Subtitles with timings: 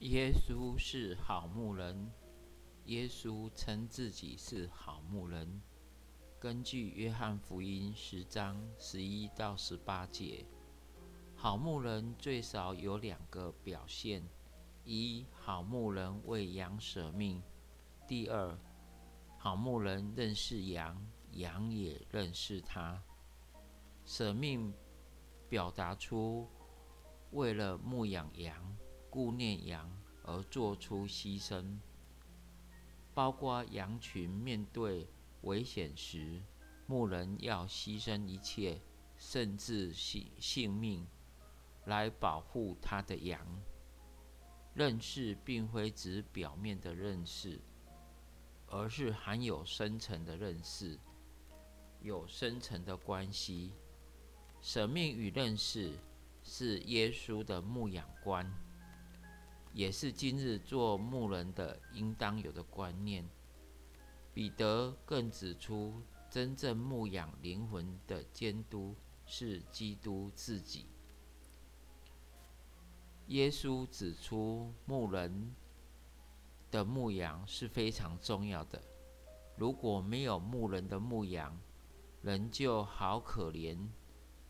[0.00, 2.08] 耶稣是好牧人。
[2.84, 5.60] 耶稣称自己是好牧人。
[6.38, 10.46] 根据约翰福音十章十一到十八节，
[11.34, 14.22] 好牧人最少有两个表现：
[14.84, 17.42] 一，好牧人为羊舍命；
[18.06, 18.56] 第二，
[19.36, 23.02] 好牧人认识羊，羊也认识他。
[24.04, 24.72] 舍命
[25.48, 26.48] 表达出
[27.32, 28.76] 为了牧养羊、
[29.10, 29.90] 顾念羊
[30.22, 31.78] 而做出牺牲。
[33.14, 35.08] 包括羊群面对
[35.42, 36.40] 危险时，
[36.86, 38.80] 牧人要牺牲一切，
[39.16, 41.06] 甚至性性命，
[41.86, 43.40] 来保护他的羊。
[44.74, 47.60] 认识并非指表面的认识，
[48.68, 50.96] 而是含有深层的认识，
[52.00, 53.72] 有深层的关系。
[54.60, 55.98] 舍命与认识
[56.44, 58.48] 是耶稣的牧养观。
[59.72, 63.28] 也是今日做牧人的应当有的观念。
[64.34, 68.94] 彼得更指出，真正牧养灵魂的监督
[69.26, 70.86] 是基督自己。
[73.26, 75.54] 耶稣指出，牧人
[76.70, 78.82] 的牧羊是非常重要的。
[79.56, 81.58] 如果没有牧人的牧羊，
[82.22, 83.76] 人就好可怜，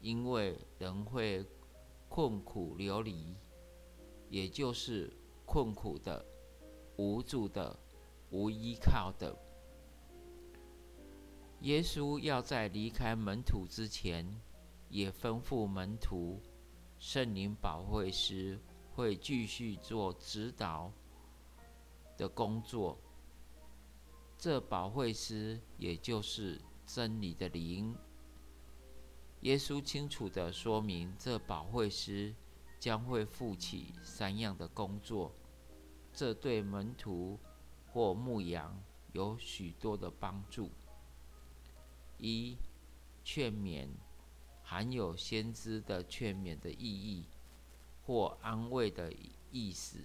[0.00, 1.44] 因为人会
[2.08, 3.34] 困苦流离。
[4.28, 5.12] 也就是
[5.46, 6.24] 困苦的、
[6.96, 7.78] 无助的、
[8.30, 9.36] 无依靠的。
[11.62, 14.40] 耶稣要在离开门徒之前，
[14.88, 16.40] 也吩咐门徒，
[16.98, 18.60] 圣灵保会师
[18.94, 20.92] 会继续做指导
[22.16, 22.98] 的工作。
[24.36, 27.96] 这保会师也就是真理的灵。
[29.40, 32.34] 耶稣清楚的说明，这保会师。
[32.78, 35.34] 将会负起三样的工作，
[36.12, 37.38] 这对门徒
[37.86, 38.80] 或牧羊
[39.12, 40.70] 有许多的帮助：
[42.18, 42.56] 一、
[43.24, 43.88] 劝勉，
[44.62, 47.26] 含有先知的劝勉的意义
[48.04, 49.12] 或安慰的
[49.50, 50.00] 意思；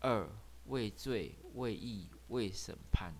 [0.00, 0.28] 二、
[0.66, 3.14] 畏罪、畏义、畏审判。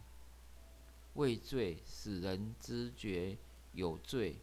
[1.14, 3.38] 畏罪使人知觉
[3.72, 4.42] 有罪。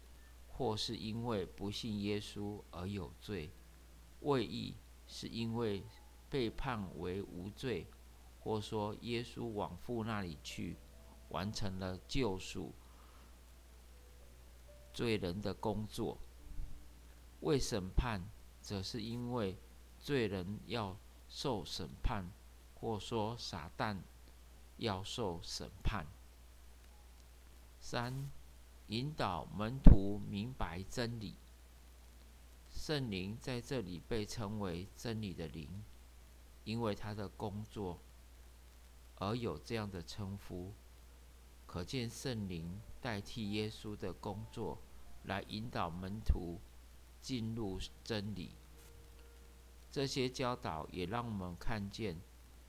[0.52, 3.50] 或是因为不信耶稣而有罪，
[4.20, 4.76] 为义
[5.06, 5.82] 是因为
[6.28, 7.86] 被判为无罪，
[8.40, 10.76] 或说耶稣往父那里去，
[11.30, 12.72] 完成了救赎
[14.92, 16.18] 罪人的工作。
[17.40, 18.22] 为审判，
[18.60, 19.58] 则是因为
[19.98, 20.96] 罪人要
[21.28, 22.30] 受审判，
[22.74, 23.98] 或说撒旦
[24.76, 26.06] 要受审判。
[27.80, 28.30] 三。
[28.92, 31.34] 引导门徒明白真理，
[32.70, 35.82] 圣灵在这里被称为真理的灵，
[36.64, 37.98] 因为他的工作
[39.16, 40.74] 而有这样的称呼。
[41.64, 44.76] 可见圣灵代替耶稣的工作
[45.24, 46.60] 来引导门徒
[47.22, 48.50] 进入真理。
[49.90, 52.20] 这些教导也让我们看见，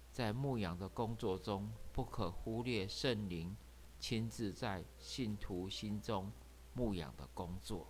[0.10, 3.58] 在牧养的工作中不可忽略圣灵。
[4.04, 6.30] 亲自在信徒心中
[6.74, 7.88] 牧养的工作，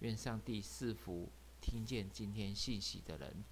[0.00, 1.32] 愿上帝赐福
[1.62, 3.42] 听见今天信息的人。